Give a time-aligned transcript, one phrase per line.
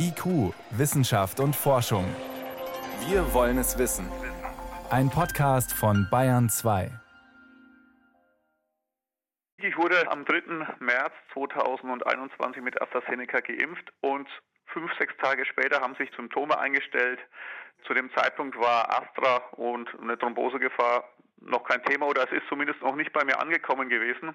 [0.00, 2.04] IQ, Wissenschaft und Forschung.
[3.08, 4.06] Wir wollen es wissen.
[4.90, 6.88] Ein Podcast von Bayern 2.
[9.56, 10.76] Ich wurde am 3.
[10.78, 14.28] März 2021 mit AstraZeneca geimpft und
[14.66, 17.18] fünf, sechs Tage später haben sich Symptome eingestellt.
[17.84, 21.08] Zu dem Zeitpunkt war Astra und eine Thrombosegefahr
[21.40, 24.34] noch kein Thema oder es ist zumindest noch nicht bei mir angekommen gewesen.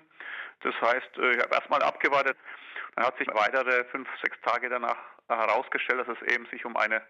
[0.62, 2.38] Das heißt, äh, ich habe erstmal abgewartet.
[2.96, 4.98] Dann hat sich weitere fünf, sechs Tage danach
[5.28, 7.02] herausgestellt, dass es eben sich um eine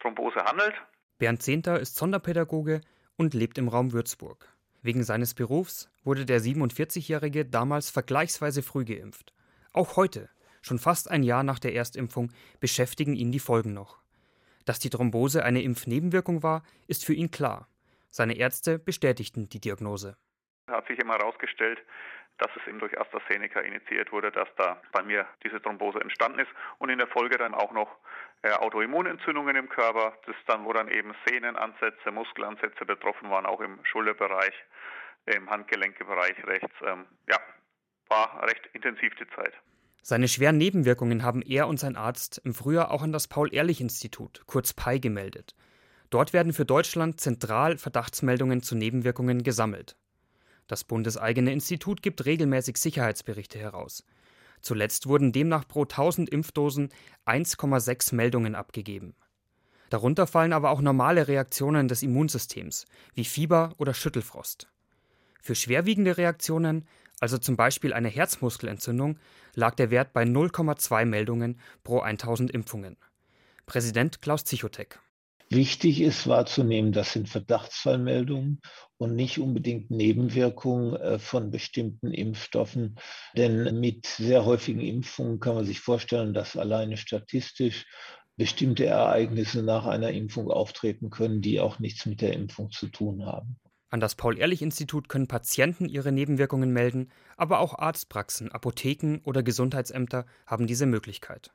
[0.00, 0.74] Thrombose handelt.
[1.18, 2.80] Bernd Zehnter ist Sonderpädagoge
[3.16, 4.48] und lebt im Raum Würzburg.
[4.82, 9.32] Wegen seines Berufs wurde der 47-Jährige damals vergleichsweise früh geimpft.
[9.72, 10.28] Auch heute,
[10.60, 13.98] schon fast ein Jahr nach der Erstimpfung, beschäftigen ihn die Folgen noch.
[14.64, 17.68] Dass die Thrombose eine Impfnebenwirkung war, ist für ihn klar.
[18.14, 20.18] Seine Ärzte bestätigten die Diagnose.
[20.70, 21.82] Hat sich immer herausgestellt,
[22.36, 26.50] dass es eben durch AstraZeneca initiiert wurde, dass da bei mir diese Thrombose entstanden ist
[26.78, 27.88] und in der Folge dann auch noch
[28.42, 33.82] äh, Autoimmunentzündungen im Körper, das dann, wo dann eben Sehnenansätze, Muskelansätze betroffen waren, auch im
[33.84, 34.54] Schulterbereich,
[35.24, 36.74] im Handgelenkebereich rechts.
[36.86, 37.38] Ähm, ja,
[38.10, 39.54] war recht intensiv die Zeit.
[40.02, 44.74] Seine schweren Nebenwirkungen haben er und sein Arzt im Frühjahr auch an das Paul-Ehrlich-Institut, kurz
[44.74, 45.54] PAI, gemeldet.
[46.12, 49.96] Dort werden für Deutschland zentral Verdachtsmeldungen zu Nebenwirkungen gesammelt.
[50.66, 54.04] Das bundeseigene Institut gibt regelmäßig Sicherheitsberichte heraus.
[54.60, 56.90] Zuletzt wurden demnach pro 1000 Impfdosen
[57.24, 59.14] 1,6 Meldungen abgegeben.
[59.88, 64.68] Darunter fallen aber auch normale Reaktionen des Immunsystems, wie Fieber oder Schüttelfrost.
[65.40, 66.86] Für schwerwiegende Reaktionen,
[67.20, 69.18] also zum Beispiel eine Herzmuskelentzündung,
[69.54, 72.98] lag der Wert bei 0,2 Meldungen pro 1000 Impfungen.
[73.64, 75.00] Präsident Klaus Zichotek.
[75.54, 78.62] Wichtig ist wahrzunehmen, das sind Verdachtsfallmeldungen
[78.96, 82.96] und nicht unbedingt Nebenwirkungen äh, von bestimmten Impfstoffen.
[83.36, 87.84] Denn mit sehr häufigen Impfungen kann man sich vorstellen, dass alleine statistisch
[88.38, 93.26] bestimmte Ereignisse nach einer Impfung auftreten können, die auch nichts mit der Impfung zu tun
[93.26, 93.56] haben.
[93.90, 100.66] An das Paul-Ehrlich-Institut können Patienten ihre Nebenwirkungen melden, aber auch Arztpraxen, Apotheken oder Gesundheitsämter haben
[100.66, 101.50] diese Möglichkeit.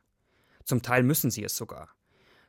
[0.64, 1.97] Zum Teil müssen sie es sogar.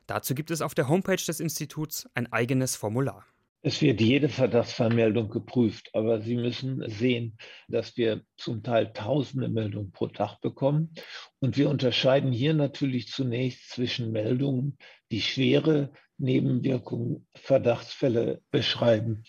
[0.09, 3.27] Dazu gibt es auf der Homepage des Instituts ein eigenes Formular.
[3.61, 7.37] Es wird jede Verdachtsfallmeldung geprüft, aber Sie müssen sehen,
[7.67, 10.95] dass wir zum Teil tausende Meldungen pro Tag bekommen.
[11.39, 14.79] Und wir unterscheiden hier natürlich zunächst zwischen Meldungen,
[15.11, 19.25] die schwere Nebenwirkungen, Verdachtsfälle beschreiben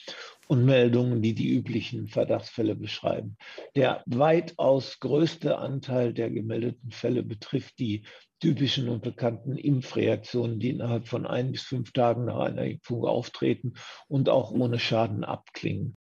[0.50, 3.36] und Meldungen, die die üblichen Verdachtsfälle beschreiben.
[3.76, 8.04] Der weitaus größte Anteil der gemeldeten Fälle betrifft die
[8.40, 13.74] typischen und bekannten Impfreaktionen, die innerhalb von ein bis fünf Tagen nach einer Impfung auftreten
[14.08, 15.94] und auch ohne Schaden abklingen.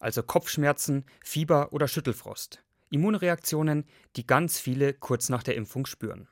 [0.00, 2.62] Also Kopfschmerzen, Fieber oder Schüttelfrost.
[2.90, 6.28] Immunreaktionen, die ganz viele kurz nach der Impfung spüren.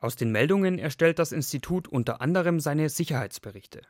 [0.00, 3.82] Aus den Meldungen erstellt das Institut unter anderem seine Sicherheitsberichte.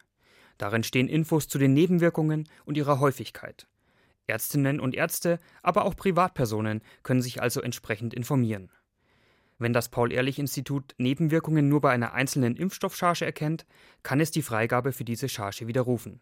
[0.58, 3.66] Darin stehen Infos zu den Nebenwirkungen und ihrer Häufigkeit.
[4.26, 8.70] Ärztinnen und Ärzte, aber auch Privatpersonen können sich also entsprechend informieren.
[9.58, 13.64] Wenn das Paul-Ehrlich-Institut Nebenwirkungen nur bei einer einzelnen Impfstoffcharge erkennt,
[14.02, 16.20] kann es die Freigabe für diese Charge widerrufen.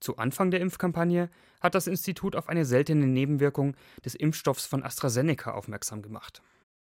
[0.00, 1.30] Zu Anfang der Impfkampagne
[1.60, 6.42] hat das Institut auf eine seltene Nebenwirkung des Impfstoffs von AstraZeneca aufmerksam gemacht.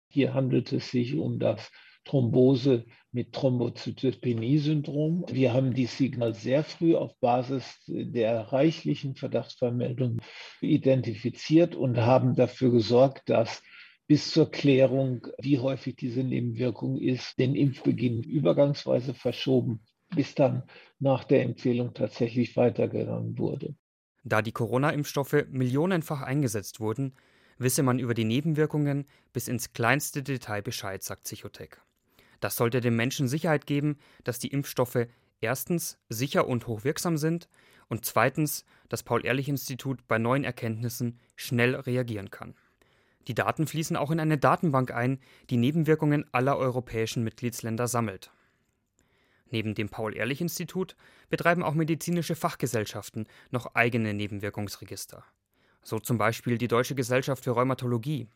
[0.07, 1.71] Hier handelt es sich um das
[2.05, 5.25] Thrombose mit Thrombozytopenie-Syndrom.
[5.31, 10.21] Wir haben dieses Signal sehr früh auf Basis der reichlichen Verdachtsvermeldungen
[10.61, 13.61] identifiziert und haben dafür gesorgt, dass
[14.07, 19.81] bis zur Klärung, wie häufig diese Nebenwirkung ist, den Impfbeginn übergangsweise verschoben,
[20.13, 20.63] bis dann
[20.99, 23.75] nach der Empfehlung tatsächlich weitergegangen wurde.
[24.23, 27.13] Da die Corona-Impfstoffe millionenfach eingesetzt wurden,
[27.57, 31.77] wisse man über die Nebenwirkungen bis ins kleinste Detail Bescheid, sagt Psychotech.
[32.43, 35.07] Das sollte den Menschen Sicherheit geben, dass die Impfstoffe
[35.39, 37.47] erstens sicher und hochwirksam sind
[37.87, 42.53] und zweitens das Paul-Ehrlich-Institut bei neuen Erkenntnissen schnell reagieren kann.
[43.29, 48.33] Die Daten fließen auch in eine Datenbank ein, die Nebenwirkungen aller europäischen Mitgliedsländer sammelt.
[49.49, 50.97] Neben dem Paul-Ehrlich-Institut
[51.29, 55.23] betreiben auch medizinische Fachgesellschaften noch eigene Nebenwirkungsregister.
[55.81, 58.27] So zum Beispiel die Deutsche Gesellschaft für Rheumatologie.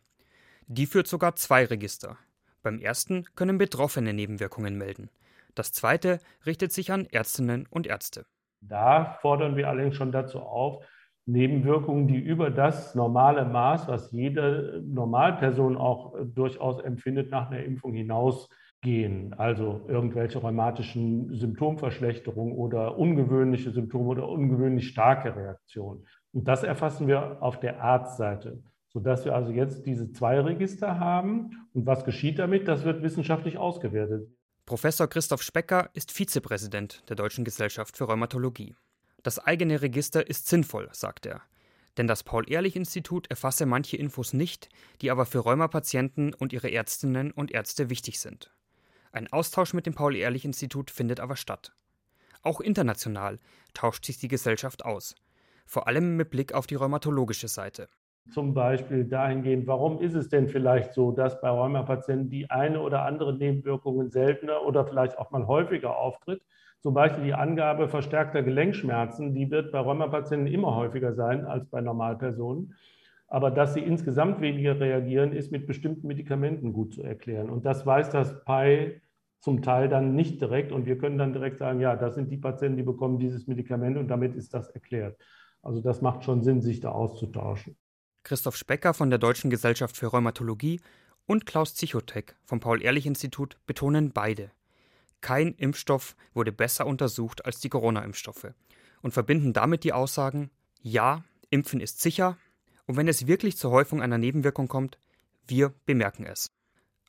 [0.66, 2.16] Die führt sogar zwei Register.
[2.62, 5.10] Beim ersten können Betroffene Nebenwirkungen melden.
[5.54, 8.26] Das zweite richtet sich an Ärztinnen und Ärzte.
[8.60, 10.84] Da fordern wir allerdings schon dazu auf,
[11.28, 17.92] Nebenwirkungen, die über das normale Maß, was jede Normalperson auch durchaus empfindet, nach einer Impfung
[17.92, 19.34] hinausgehen.
[19.34, 26.06] Also irgendwelche rheumatischen Symptomverschlechterungen oder ungewöhnliche Symptome oder ungewöhnlich starke Reaktionen.
[26.32, 31.68] Und das erfassen wir auf der Arztseite, sodass wir also jetzt diese zwei Register haben.
[31.74, 32.68] Und was geschieht damit?
[32.68, 34.28] Das wird wissenschaftlich ausgewertet.
[34.66, 38.76] Professor Christoph Specker ist Vizepräsident der Deutschen Gesellschaft für Rheumatologie.
[39.22, 41.42] Das eigene Register ist sinnvoll, sagt er.
[41.96, 44.68] Denn das Paul-Ehrlich-Institut erfasse manche Infos nicht,
[45.00, 48.52] die aber für Rheumapatienten und ihre Ärztinnen und Ärzte wichtig sind.
[49.10, 51.72] Ein Austausch mit dem Paul-Ehrlich-Institut findet aber statt.
[52.42, 53.40] Auch international
[53.74, 55.16] tauscht sich die Gesellschaft aus,
[55.66, 57.88] vor allem mit Blick auf die rheumatologische Seite.
[58.30, 63.04] Zum Beispiel dahingehend, warum ist es denn vielleicht so, dass bei Rheumapatienten die eine oder
[63.04, 66.42] andere Nebenwirkungen seltener oder vielleicht auch mal häufiger auftritt?
[66.80, 71.80] Zum Beispiel die Angabe verstärkter Gelenkschmerzen, die wird bei Rheumapatienten immer häufiger sein als bei
[71.80, 72.74] Normalpersonen.
[73.26, 77.50] Aber dass sie insgesamt weniger reagieren, ist mit bestimmten Medikamenten gut zu erklären.
[77.50, 79.00] Und das weiß das PI
[79.40, 80.72] zum Teil dann nicht direkt.
[80.72, 83.96] Und wir können dann direkt sagen, ja, das sind die Patienten, die bekommen dieses Medikament
[83.96, 85.16] und damit ist das erklärt.
[85.62, 87.76] Also das macht schon Sinn, sich da auszutauschen.
[88.28, 90.82] Christoph Specker von der Deutschen Gesellschaft für Rheumatologie
[91.24, 94.50] und Klaus Zichotek vom Paul-Ehrlich-Institut betonen beide,
[95.22, 98.52] kein Impfstoff wurde besser untersucht als die Corona-Impfstoffe
[99.00, 100.50] und verbinden damit die Aussagen,
[100.82, 102.36] ja, Impfen ist sicher
[102.84, 104.98] und wenn es wirklich zur Häufung einer Nebenwirkung kommt,
[105.46, 106.50] wir bemerken es.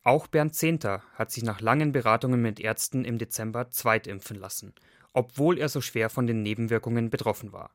[0.06, 4.74] Auch Bernd Zehnter hat sich nach langen Beratungen mit Ärzten im Dezember zweitimpfen lassen,
[5.12, 7.72] obwohl er so schwer von den Nebenwirkungen betroffen war.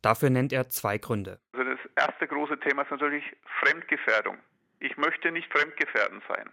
[0.00, 1.40] Dafür nennt er zwei Gründe.
[1.52, 3.24] Also das erste große Thema ist natürlich
[3.60, 4.38] Fremdgefährdung.
[4.80, 6.50] Ich möchte nicht fremdgefährdend sein.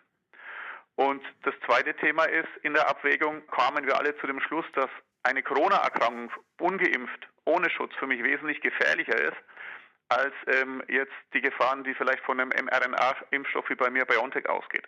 [0.95, 4.89] Und das zweite Thema ist, in der Abwägung kamen wir alle zu dem Schluss, dass
[5.23, 9.37] eine Corona-Erkrankung ungeimpft, ohne Schutz für mich wesentlich gefährlicher ist,
[10.09, 14.85] als ähm, jetzt die Gefahren, die vielleicht von einem mRNA-Impfstoff wie bei mir BioNTech ausgeht.